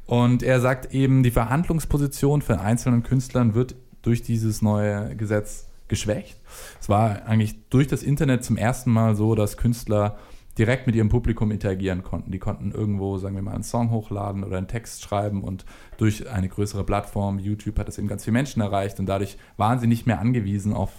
[0.06, 6.40] Und er sagt eben, die Verhandlungsposition von einzelnen Künstlern wird durch dieses neue Gesetz geschwächt.
[6.80, 10.18] Es war eigentlich durch das Internet zum ersten Mal so, dass Künstler
[10.58, 12.32] direkt mit ihrem Publikum interagieren konnten.
[12.32, 15.66] Die konnten irgendwo, sagen wir mal, einen Song hochladen oder einen Text schreiben und
[15.98, 19.80] durch eine größere Plattform, YouTube, hat das eben ganz viele Menschen erreicht und dadurch waren
[19.80, 20.92] sie nicht mehr angewiesen auf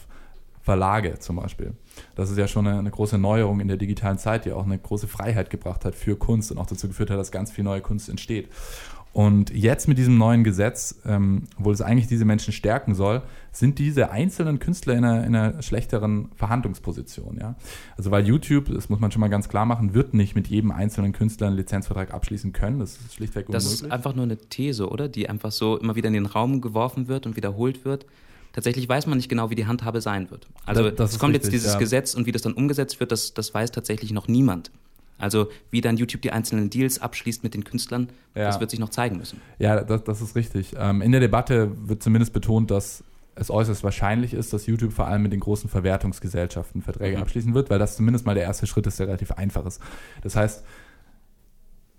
[0.63, 1.75] Verlage zum Beispiel.
[2.15, 4.79] Das ist ja schon eine, eine, große Neuerung in der digitalen Zeit, die auch eine
[4.79, 7.81] große Freiheit gebracht hat für Kunst und auch dazu geführt hat, dass ganz viel neue
[7.81, 8.49] Kunst entsteht.
[9.13, 13.81] Und jetzt mit diesem neuen Gesetz, ähm, obwohl es eigentlich diese Menschen stärken soll, sind
[13.81, 17.37] diese einzelnen Künstler in einer, in einer schlechteren Verhandlungsposition.
[17.41, 17.57] Ja?
[17.97, 20.71] Also weil YouTube, das muss man schon mal ganz klar machen, wird nicht mit jedem
[20.71, 22.79] einzelnen Künstler einen Lizenzvertrag abschließen können.
[22.79, 23.65] Das ist schlichtweg unmöglich.
[23.65, 25.09] Das ist einfach nur eine These, oder?
[25.09, 28.07] Die einfach so immer wieder in den Raum geworfen wird und wiederholt wird.
[28.53, 30.47] Tatsächlich weiß man nicht genau, wie die Handhabe sein wird.
[30.67, 31.79] Also es kommt richtig, jetzt dieses ja.
[31.79, 34.71] Gesetz und wie das dann umgesetzt wird, das, das weiß tatsächlich noch niemand.
[35.21, 38.47] Also wie dann YouTube die einzelnen Deals abschließt mit den Künstlern, ja.
[38.47, 39.41] das wird sich noch zeigen müssen.
[39.59, 40.75] Ja, das, das ist richtig.
[40.79, 43.05] Ähm, in der Debatte wird zumindest betont, dass
[43.35, 47.23] es äußerst wahrscheinlich ist, dass YouTube vor allem mit den großen Verwertungsgesellschaften Verträge mhm.
[47.23, 49.81] abschließen wird, weil das zumindest mal der erste Schritt ist, der relativ einfach ist.
[50.23, 50.65] Das heißt,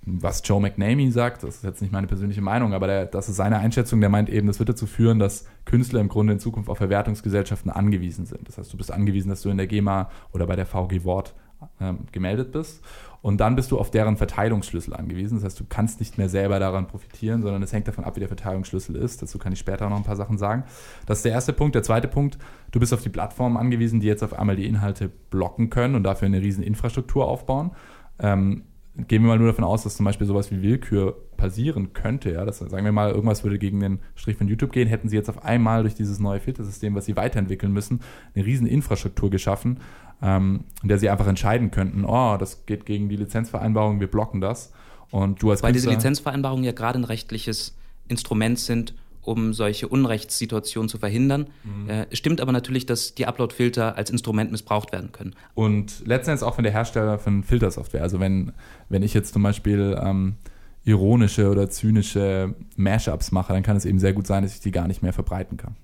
[0.04, 3.36] was Joe McNamee sagt, das ist jetzt nicht meine persönliche Meinung, aber der, das ist
[3.36, 6.70] seine Einschätzung, der meint eben, das wird dazu führen, dass Künstler im Grunde in Zukunft
[6.70, 8.48] auf Verwertungsgesellschaften angewiesen sind.
[8.48, 11.36] Das heißt, du bist angewiesen, dass du in der GEMA oder bei der VG Wort
[11.80, 12.82] ähm, gemeldet bist
[13.22, 15.36] und dann bist du auf deren Verteilungsschlüssel angewiesen.
[15.36, 18.20] Das heißt, du kannst nicht mehr selber daran profitieren, sondern es hängt davon ab, wie
[18.20, 19.22] der Verteilungsschlüssel ist.
[19.22, 20.64] Dazu kann ich später noch ein paar Sachen sagen.
[21.06, 21.76] Das ist der erste Punkt.
[21.76, 22.40] Der zweite Punkt,
[22.72, 26.04] du bist auf die Plattformen angewiesen, die jetzt auf einmal die Inhalte blocken können und
[26.04, 27.72] dafür eine riesen Infrastruktur aufbauen.
[28.18, 28.64] Ähm,
[28.96, 32.46] gehen wir mal nur davon aus, dass zum Beispiel sowas wie Willkür passieren könnte, ja,
[32.46, 35.30] dass sagen wir mal, irgendwas würde gegen den Strich von YouTube gehen, hätten sie jetzt
[35.30, 38.02] auf einmal durch dieses neue Filtersystem, was sie weiterentwickeln müssen,
[38.36, 39.80] eine riesen Infrastruktur geschaffen,
[40.22, 44.42] ähm, in der sie einfach entscheiden könnten, oh, das geht gegen die Lizenzvereinbarung, wir blocken
[44.42, 44.74] das.
[45.10, 47.78] Und du als Weil diese Lizenzvereinbarungen ja gerade ein rechtliches
[48.08, 51.48] Instrument sind, um solche Unrechtssituationen zu verhindern.
[51.64, 51.90] Mhm.
[51.90, 55.36] Äh, stimmt aber natürlich, dass die Upload-Filter als Instrument missbraucht werden können.
[55.54, 58.04] Und letztendlich auch von der Hersteller von Filtersoftware.
[58.04, 58.52] Also wenn,
[58.90, 60.36] wenn ich jetzt zum Beispiel ähm,
[60.84, 64.72] ironische oder zynische Mashups mache, dann kann es eben sehr gut sein, dass ich die
[64.72, 65.76] gar nicht mehr verbreiten kann.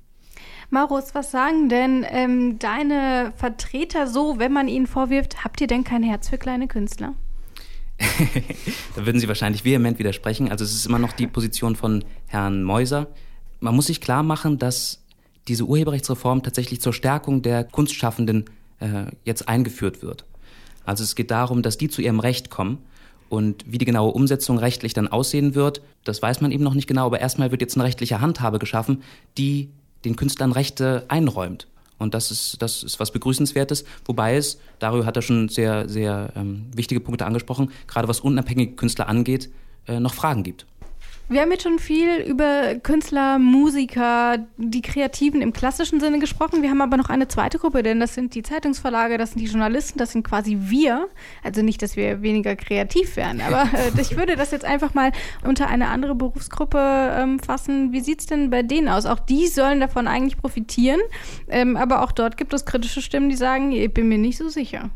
[0.70, 5.86] Marus, was sagen denn ähm, deine Vertreter so, wenn man ihnen vorwirft, habt ihr denn
[5.86, 7.14] kein Herz für kleine Künstler?
[8.96, 10.52] da würden Sie wahrscheinlich vehement widersprechen.
[10.52, 13.08] Also es ist immer noch die Position von Herrn Meuser.
[13.60, 15.02] Man muss sich klar machen, dass
[15.48, 18.46] diese Urheberrechtsreform tatsächlich zur Stärkung der Kunstschaffenden
[18.80, 20.26] äh, jetzt eingeführt wird.
[20.86, 22.80] Also es geht darum, dass die zu ihrem Recht kommen.
[23.30, 26.88] Und wie die genaue Umsetzung rechtlich dann aussehen wird, das weiß man eben noch nicht
[26.88, 27.08] genau.
[27.08, 29.04] Aber erstmal wird jetzt eine rechtliche Handhabe geschaffen,
[29.38, 29.70] die
[30.06, 31.68] den Künstlern Rechte einräumt.
[31.98, 36.32] Und das ist, das ist was Begrüßenswertes, wobei es, darüber hat er schon sehr, sehr
[36.36, 39.50] ähm, wichtige Punkte angesprochen, gerade was unabhängige Künstler angeht,
[39.88, 40.68] äh, noch Fragen gibt.
[41.30, 46.62] Wir haben jetzt schon viel über Künstler, Musiker, die Kreativen im klassischen Sinne gesprochen.
[46.62, 49.48] Wir haben aber noch eine zweite Gruppe, denn das sind die Zeitungsverlage, das sind die
[49.48, 51.10] Journalisten, das sind quasi wir.
[51.44, 55.12] Also nicht, dass wir weniger kreativ wären, aber äh, ich würde das jetzt einfach mal
[55.44, 57.92] unter eine andere Berufsgruppe ähm, fassen.
[57.92, 59.06] Wie sieht es denn bei denen aus?
[59.06, 61.02] Auch die sollen davon eigentlich profitieren,
[61.50, 64.48] ähm, aber auch dort gibt es kritische Stimmen, die sagen, ich bin mir nicht so
[64.48, 64.92] sicher.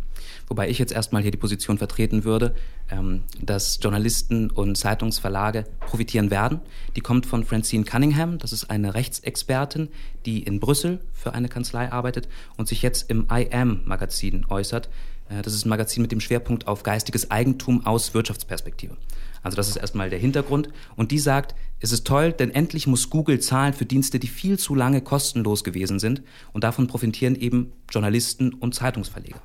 [0.52, 2.54] Wobei ich jetzt erstmal hier die Position vertreten würde,
[2.90, 6.60] ähm, dass Journalisten und Zeitungsverlage profitieren werden.
[6.98, 9.88] Die kommt von Francine Cunningham, das ist eine Rechtsexpertin,
[10.26, 14.90] die in Brüssel für eine Kanzlei arbeitet und sich jetzt im I Am Magazin äußert.
[15.32, 18.98] Äh, das ist ein Magazin mit dem Schwerpunkt auf geistiges Eigentum aus Wirtschaftsperspektive.
[19.44, 20.70] Also das ist erstmal der Hintergrund.
[20.96, 24.60] Und die sagt, es ist toll, denn endlich muss Google zahlen für Dienste, die viel
[24.60, 26.22] zu lange kostenlos gewesen sind.
[26.54, 29.42] Und davon profitieren eben Journalisten und Zeitungsverleger.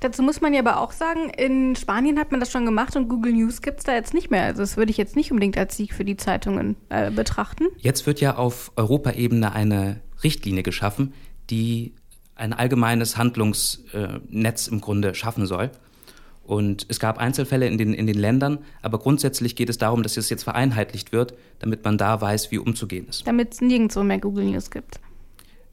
[0.00, 3.08] Dazu muss man ja aber auch sagen, in Spanien hat man das schon gemacht und
[3.08, 4.44] Google News gibt es da jetzt nicht mehr.
[4.44, 7.64] Also das würde ich jetzt nicht unbedingt als Sieg für die Zeitungen äh, betrachten.
[7.78, 11.14] Jetzt wird ja auf Europaebene eine Richtlinie geschaffen,
[11.48, 11.94] die
[12.36, 15.70] ein allgemeines Handlungsnetz im Grunde schaffen soll.
[16.44, 20.16] Und es gab Einzelfälle in den, in den Ländern, aber grundsätzlich geht es darum, dass
[20.16, 23.26] es jetzt vereinheitlicht wird, damit man da weiß, wie umzugehen ist.
[23.26, 25.00] Damit es nirgendwo mehr Google News gibt.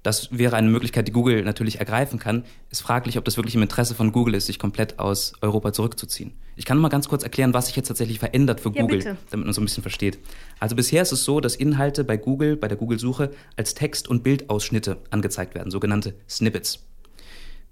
[0.04, 2.44] Das wäre eine Möglichkeit, die Google natürlich ergreifen kann.
[2.70, 6.34] Ist fraglich, ob das wirklich im Interesse von Google ist, sich komplett aus Europa zurückzuziehen.
[6.58, 9.18] Ich kann mal ganz kurz erklären, was sich jetzt tatsächlich verändert für ja, Google, bitte.
[9.32, 10.20] damit man so ein bisschen versteht.
[10.60, 14.24] Also bisher ist es so, dass Inhalte bei Google, bei der Google-Suche, als Text- und
[14.24, 16.84] Bildausschnitte angezeigt werden, sogenannte Snippets.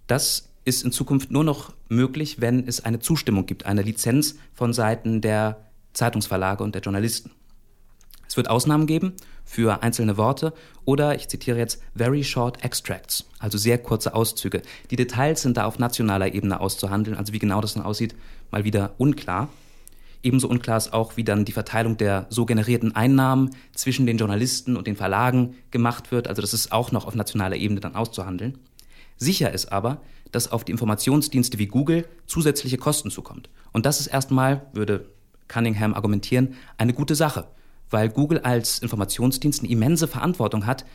[0.07, 4.71] Das ist in Zukunft nur noch möglich, wenn es eine Zustimmung gibt, eine Lizenz von
[4.73, 7.31] Seiten der Zeitungsverlage und der Journalisten.
[8.31, 9.11] Es wird Ausnahmen geben
[9.43, 10.53] für einzelne Worte
[10.85, 14.61] oder, ich zitiere jetzt, very short extracts, also sehr kurze Auszüge.
[14.89, 18.15] Die Details sind da auf nationaler Ebene auszuhandeln, also wie genau das dann aussieht,
[18.49, 19.49] mal wieder unklar.
[20.23, 24.77] Ebenso unklar ist auch, wie dann die Verteilung der so generierten Einnahmen zwischen den Journalisten
[24.77, 26.29] und den Verlagen gemacht wird.
[26.29, 28.59] Also das ist auch noch auf nationaler Ebene dann auszuhandeln.
[29.17, 29.99] Sicher ist aber,
[30.31, 33.49] dass auf die Informationsdienste wie Google zusätzliche Kosten zukommt.
[33.73, 35.09] Und das ist erstmal, würde
[35.49, 37.45] Cunningham argumentieren, eine gute Sache
[37.91, 40.85] weil Google als Informationsdienst eine immense Verantwortung hat,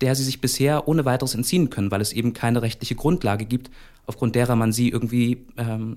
[0.00, 3.70] der sie sich bisher ohne weiteres entziehen können, weil es eben keine rechtliche Grundlage gibt,
[4.06, 5.96] aufgrund derer man sie irgendwie, ähm,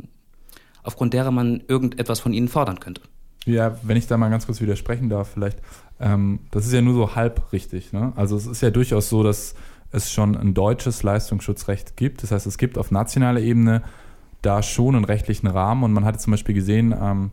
[0.83, 3.01] aufgrund derer man irgendetwas von ihnen fordern könnte.
[3.45, 5.59] Ja, wenn ich da mal ganz kurz widersprechen darf, vielleicht.
[5.99, 7.93] Ähm, das ist ja nur so halb richtig.
[7.93, 8.13] Ne?
[8.15, 9.55] Also es ist ja durchaus so, dass
[9.91, 12.23] es schon ein deutsches Leistungsschutzrecht gibt.
[12.23, 13.83] Das heißt, es gibt auf nationaler Ebene
[14.41, 15.83] da schon einen rechtlichen Rahmen.
[15.83, 17.31] Und man hatte zum Beispiel gesehen, ähm,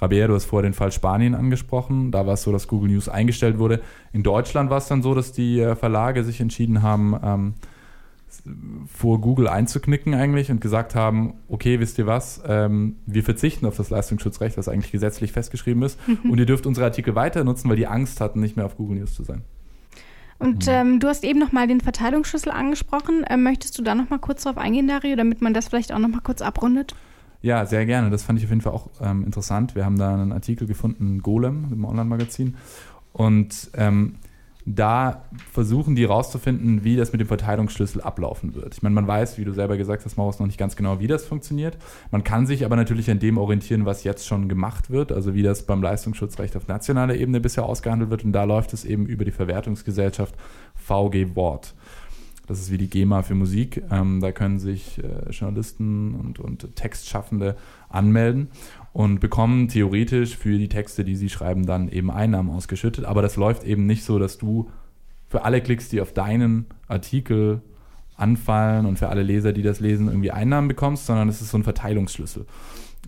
[0.00, 2.12] Rabea, du hast vorher den Fall Spanien angesprochen.
[2.12, 3.80] Da war es so, dass Google News eingestellt wurde.
[4.12, 7.54] In Deutschland war es dann so, dass die äh, Verlage sich entschieden haben, ähm,
[8.86, 13.76] vor Google einzuknicken eigentlich und gesagt haben, okay, wisst ihr was, ähm, wir verzichten auf
[13.76, 16.30] das Leistungsschutzrecht, was eigentlich gesetzlich festgeschrieben ist, mhm.
[16.30, 18.98] und ihr dürft unsere Artikel weiter nutzen, weil die Angst hatten, nicht mehr auf Google
[18.98, 19.42] News zu sein.
[20.38, 20.72] Und mhm.
[20.72, 23.24] ähm, du hast eben noch mal den Verteilungsschlüssel angesprochen.
[23.28, 25.98] Ähm, möchtest du da noch mal kurz drauf eingehen, Dario, damit man das vielleicht auch
[25.98, 26.94] noch mal kurz abrundet?
[27.40, 28.10] Ja, sehr gerne.
[28.10, 29.74] Das fand ich auf jeden Fall auch ähm, interessant.
[29.74, 32.56] Wir haben da einen Artikel gefunden, Golem, im Online-Magazin.
[33.12, 34.16] Und ähm,
[34.74, 38.74] da versuchen die herauszufinden, wie das mit dem Verteilungsschlüssel ablaufen wird.
[38.74, 41.06] Ich meine, man weiß, wie du selber gesagt hast, Maurus, noch nicht ganz genau, wie
[41.06, 41.78] das funktioniert.
[42.10, 45.42] Man kann sich aber natürlich an dem orientieren, was jetzt schon gemacht wird, also wie
[45.42, 48.24] das beim Leistungsschutzrecht auf nationaler Ebene bisher ausgehandelt wird.
[48.24, 50.34] Und da läuft es eben über die Verwertungsgesellschaft
[50.74, 51.74] VG Wort.
[52.48, 53.82] Das ist wie die GEMA für Musik.
[53.90, 57.56] Ähm, da können sich äh, Journalisten und, und Textschaffende
[57.90, 58.48] anmelden
[58.94, 63.04] und bekommen theoretisch für die Texte, die sie schreiben, dann eben Einnahmen ausgeschüttet.
[63.04, 64.70] Aber das läuft eben nicht so, dass du
[65.28, 67.60] für alle Klicks, die auf deinen Artikel
[68.16, 71.58] anfallen und für alle Leser, die das lesen, irgendwie Einnahmen bekommst, sondern es ist so
[71.58, 72.46] ein Verteilungsschlüssel.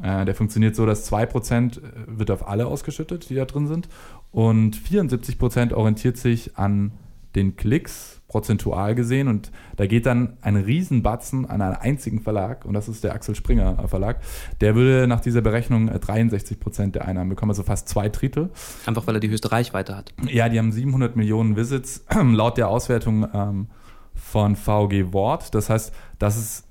[0.03, 3.89] Äh, der funktioniert so, dass 2% äh, wird auf alle ausgeschüttet, die da drin sind
[4.33, 6.93] und 74% orientiert sich an
[7.35, 9.29] den Klicks prozentual gesehen.
[9.29, 13.35] Und da geht dann ein Riesenbatzen an einen einzigen Verlag, und das ist der Axel
[13.35, 14.21] Springer Verlag.
[14.61, 18.51] Der würde nach dieser Berechnung 63 äh, Prozent der Einnahmen bekommen, also fast zwei Drittel.
[18.87, 20.13] Einfach weil er die höchste Reichweite hat.
[20.29, 23.67] Ja, die haben 700 Millionen Visits laut der Auswertung ähm,
[24.15, 25.55] von VG Wort.
[25.55, 26.65] Das heißt, das ist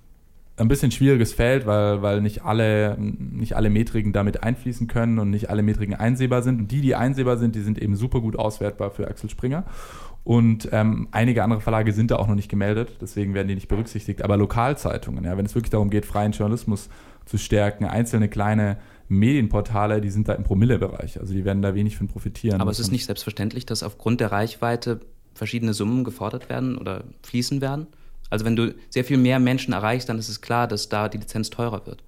[0.59, 5.29] ein bisschen schwieriges Feld, weil, weil nicht, alle, nicht alle Metriken damit einfließen können und
[5.29, 6.59] nicht alle Metriken einsehbar sind.
[6.59, 9.63] Und die, die einsehbar sind, die sind eben super gut auswertbar für Axel Springer.
[10.29, 13.67] Und ähm, einige andere Verlage sind da auch noch nicht gemeldet, deswegen werden die nicht
[13.67, 14.21] berücksichtigt.
[14.21, 16.87] Aber Lokalzeitungen, ja, wenn es wirklich darum geht, freien Journalismus
[17.25, 21.19] zu stärken, einzelne kleine Medienportale, die sind da im Promillebereich.
[21.19, 22.61] Also die werden da wenig von profitieren.
[22.61, 24.99] Aber es ist nicht selbstverständlich, dass aufgrund der Reichweite
[25.33, 27.87] verschiedene Summen gefordert werden oder fließen werden?
[28.29, 31.17] Also wenn du sehr viel mehr Menschen erreichst, dann ist es klar, dass da die
[31.17, 32.03] Lizenz teurer wird.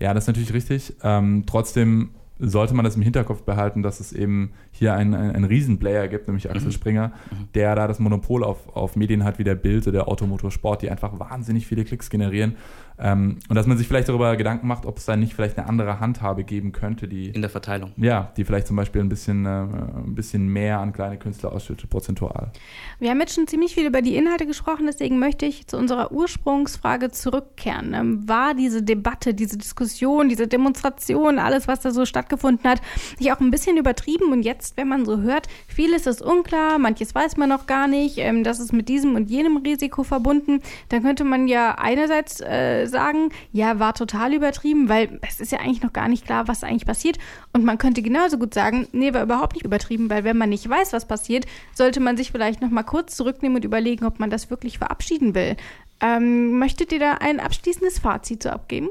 [0.00, 0.94] Ja, das ist natürlich richtig.
[1.02, 6.08] Ähm, trotzdem sollte man das im Hinterkopf behalten, dass es eben hier einen, einen Riesenplayer
[6.08, 6.72] gibt, nämlich Axel mhm.
[6.72, 7.48] Springer, mhm.
[7.54, 10.90] der da das Monopol auf, auf Medien hat wie der Bild oder der Automotorsport, die
[10.90, 12.56] einfach wahnsinnig viele Klicks generieren.
[12.98, 15.68] Ähm, und dass man sich vielleicht darüber Gedanken macht, ob es da nicht vielleicht eine
[15.68, 17.28] andere Handhabe geben könnte, die.
[17.30, 17.92] In der Verteilung.
[17.96, 21.90] Ja, die vielleicht zum Beispiel ein bisschen, äh, ein bisschen mehr an kleine Künstler ausschüttet,
[21.90, 22.52] prozentual.
[23.00, 26.12] Wir haben jetzt schon ziemlich viel über die Inhalte gesprochen, deswegen möchte ich zu unserer
[26.12, 27.94] Ursprungsfrage zurückkehren.
[27.94, 32.80] Ähm, war diese Debatte, diese Diskussion, diese Demonstration, alles, was da so stattgefunden hat,
[33.18, 34.32] nicht auch ein bisschen übertrieben?
[34.32, 38.18] Und jetzt, wenn man so hört, vieles ist unklar, manches weiß man noch gar nicht,
[38.18, 42.83] ähm, das ist mit diesem und jenem Risiko verbunden, dann könnte man ja einerseits äh,
[42.86, 46.64] sagen, ja, war total übertrieben, weil es ist ja eigentlich noch gar nicht klar, was
[46.64, 47.18] eigentlich passiert.
[47.52, 50.68] Und man könnte genauso gut sagen, nee, war überhaupt nicht übertrieben, weil wenn man nicht
[50.68, 54.30] weiß, was passiert, sollte man sich vielleicht noch mal kurz zurücknehmen und überlegen, ob man
[54.30, 55.56] das wirklich verabschieden will.
[56.00, 58.88] Ähm, möchtet ihr da ein abschließendes Fazit so abgeben?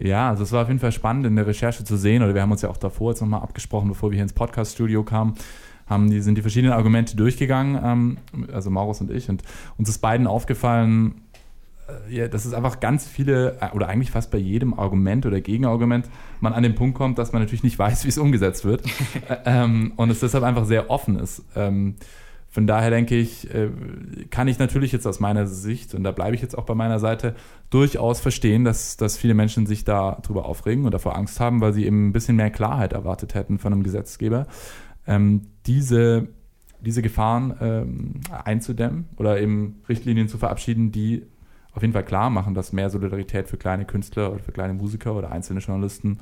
[0.00, 2.42] Ja, also es war auf jeden Fall spannend in der Recherche zu sehen, oder wir
[2.42, 5.34] haben uns ja auch davor jetzt nochmal abgesprochen, bevor wir hier ins Podcast-Studio kamen,
[5.86, 8.18] haben die, sind die verschiedenen Argumente durchgegangen, ähm,
[8.52, 9.42] also Maurus und ich, und
[9.78, 11.21] uns ist beiden aufgefallen,
[12.08, 16.08] ja, dass es einfach ganz viele, äh, oder eigentlich fast bei jedem Argument oder Gegenargument,
[16.40, 18.82] man an den Punkt kommt, dass man natürlich nicht weiß, wie es umgesetzt wird.
[19.28, 21.44] Äh, ähm, und es deshalb einfach sehr offen ist.
[21.54, 21.96] Ähm,
[22.52, 23.70] von daher denke ich, äh,
[24.28, 26.98] kann ich natürlich jetzt aus meiner Sicht, und da bleibe ich jetzt auch bei meiner
[26.98, 27.34] Seite,
[27.70, 31.86] durchaus verstehen, dass, dass viele Menschen sich darüber aufregen und davor Angst haben, weil sie
[31.86, 34.46] eben ein bisschen mehr Klarheit erwartet hätten von einem Gesetzgeber.
[35.06, 36.28] Ähm, diese,
[36.82, 41.22] diese Gefahren ähm, einzudämmen oder eben Richtlinien zu verabschieden, die
[41.74, 45.14] auf jeden Fall klar machen, dass mehr Solidarität für kleine Künstler oder für kleine Musiker
[45.14, 46.18] oder einzelne Journalisten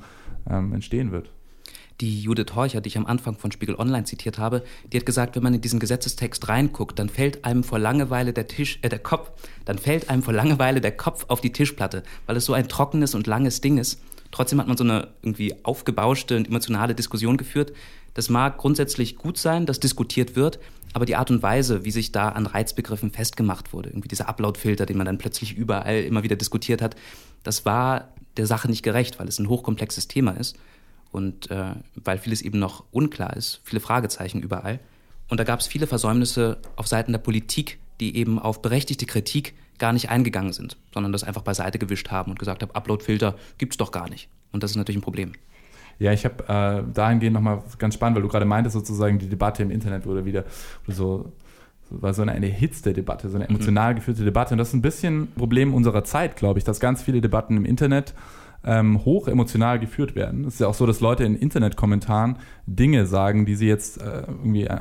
[0.49, 1.29] ähm, entstehen wird.
[1.99, 5.35] Die Judith Horcher, die ich am Anfang von Spiegel Online zitiert habe, die hat gesagt,
[5.35, 8.99] wenn man in diesen Gesetzestext reinguckt, dann fällt einem vor Langeweile der Tisch, äh, der
[8.99, 9.31] Kopf,
[9.65, 13.13] dann fällt einem vor Langeweile der Kopf auf die Tischplatte, weil es so ein trockenes
[13.13, 14.01] und langes Ding ist.
[14.31, 17.73] Trotzdem hat man so eine irgendwie aufgebauschte und emotionale Diskussion geführt.
[18.13, 20.59] Das mag grundsätzlich gut sein, dass diskutiert wird,
[20.93, 24.85] aber die Art und Weise, wie sich da an Reizbegriffen festgemacht wurde, irgendwie dieser Uploadfilter,
[24.85, 26.95] den man dann plötzlich überall immer wieder diskutiert hat,
[27.43, 30.57] das war der Sache nicht gerecht, weil es ein hochkomplexes Thema ist
[31.11, 34.79] und äh, weil vieles eben noch unklar ist, viele Fragezeichen überall.
[35.29, 39.53] Und da gab es viele Versäumnisse auf Seiten der Politik, die eben auf berechtigte Kritik
[39.77, 43.73] gar nicht eingegangen sind, sondern das einfach beiseite gewischt haben und gesagt haben, Uploadfilter gibt
[43.73, 44.29] es doch gar nicht.
[44.51, 45.33] Und das ist natürlich ein Problem.
[46.01, 49.61] Ja, ich habe äh, dahingehend nochmal ganz spannend, weil du gerade meintest, sozusagen die Debatte
[49.61, 50.45] im Internet wurde wieder
[50.87, 51.31] so
[51.91, 53.55] war so eine, eine erhitzte Debatte, so eine mhm.
[53.55, 54.53] emotional geführte Debatte.
[54.53, 57.57] Und das ist ein bisschen ein Problem unserer Zeit, glaube ich, dass ganz viele Debatten
[57.57, 58.13] im Internet
[58.63, 60.45] ähm, hoch emotional geführt werden.
[60.45, 64.21] Es ist ja auch so, dass Leute in Internetkommentaren Dinge sagen, die sie jetzt äh,
[64.27, 64.77] irgendwie äh,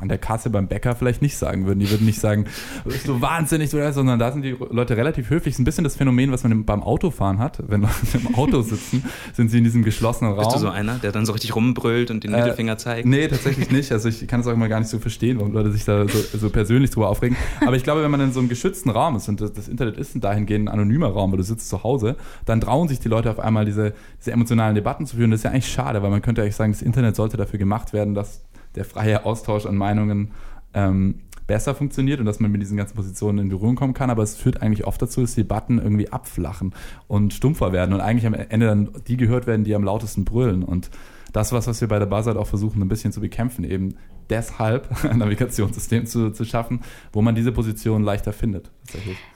[0.00, 1.78] an der Kasse beim Bäcker vielleicht nicht sagen würden.
[1.78, 2.46] Die würden nicht sagen,
[2.84, 5.54] bist du wahnsinnig, sondern da sind die Leute relativ höflich.
[5.54, 7.62] Das ist ein bisschen das Phänomen, was man beim Autofahren hat.
[7.68, 10.44] Wenn Leute im Auto sitzen, sind sie in diesem geschlossenen Raum.
[10.44, 13.06] Bist du so einer, der dann so richtig rumbrüllt und den äh, Mittelfinger zeigt?
[13.06, 13.92] Nee, tatsächlich nicht.
[13.92, 16.38] Also ich kann es auch immer gar nicht so verstehen, warum Leute sich da so,
[16.38, 17.36] so, persönlich drüber aufregen.
[17.64, 19.96] Aber ich glaube, wenn man in so einem geschützten Raum ist und das, das Internet
[19.96, 23.30] ist dahingehend ein anonymer Raum, weil du sitzt zu Hause, dann trauen sich die Leute
[23.30, 25.30] auf einmal diese, diese emotionalen Debatten zu führen.
[25.30, 27.92] Das ist ja eigentlich schade, weil man könnte eigentlich sagen, das Internet sollte dafür gemacht
[27.92, 28.42] werden, dass
[28.74, 30.32] der freie Austausch an Meinungen
[30.74, 34.22] ähm, besser funktioniert und dass man mit diesen ganzen Positionen in Berührung kommen kann, aber
[34.22, 36.74] es führt eigentlich oft dazu, dass die Debatten irgendwie abflachen
[37.06, 40.62] und stumpfer werden und eigentlich am Ende dann die gehört werden, die am lautesten brüllen.
[40.62, 40.90] Und
[41.32, 43.96] das was, was wir bei der Buzzard auch versuchen, ein bisschen zu bekämpfen, eben
[44.30, 46.80] deshalb ein Navigationssystem zu, zu schaffen,
[47.12, 48.70] wo man diese Position leichter findet.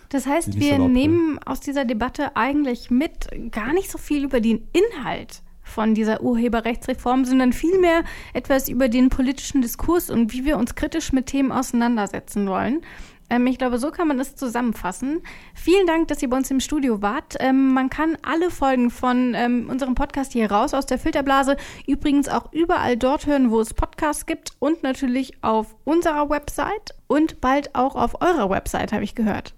[0.09, 4.66] Das heißt, wir nehmen aus dieser Debatte eigentlich mit gar nicht so viel über den
[4.72, 10.74] Inhalt von dieser Urheberrechtsreform, sondern vielmehr etwas über den politischen Diskurs und wie wir uns
[10.74, 12.83] kritisch mit Themen auseinandersetzen wollen.
[13.31, 15.20] Ähm, ich glaube, so kann man es zusammenfassen.
[15.54, 17.37] Vielen Dank, dass ihr bei uns im Studio wart.
[17.40, 22.28] Ähm, man kann alle Folgen von ähm, unserem Podcast hier raus aus der Filterblase übrigens
[22.28, 27.74] auch überall dort hören, wo es Podcasts gibt und natürlich auf unserer Website und bald
[27.74, 29.54] auch auf eurer Website, habe ich gehört.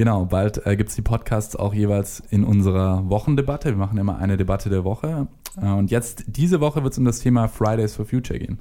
[0.00, 3.68] Genau, bald äh, gibt es die Podcasts auch jeweils in unserer Wochendebatte.
[3.68, 5.26] Wir machen immer eine Debatte der Woche.
[5.60, 8.60] Äh, und jetzt, diese Woche wird es um das Thema Fridays for Future gehen.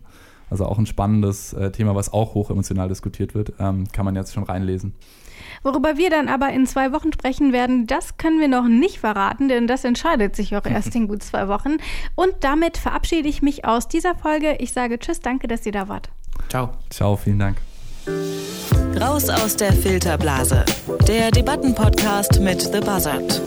[0.50, 3.54] Also auch ein spannendes äh, Thema, was auch hoch emotional diskutiert wird.
[3.58, 4.96] Ähm, kann man jetzt schon reinlesen.
[5.64, 9.48] Worüber wir dann aber in zwei Wochen sprechen werden, das können wir noch nicht verraten,
[9.48, 11.78] denn das entscheidet sich auch erst in gut zwei Wochen.
[12.16, 14.58] Und damit verabschiede ich mich aus dieser Folge.
[14.60, 16.10] Ich sage Tschüss, danke, dass ihr da wart.
[16.50, 16.72] Ciao.
[16.90, 17.69] Ciao, vielen Dank.
[19.00, 20.66] Raus aus der Filterblase.
[21.08, 23.42] Der Debattenpodcast mit The Buzzard.